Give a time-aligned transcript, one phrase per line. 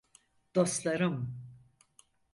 [0.55, 1.35] Dostlarım…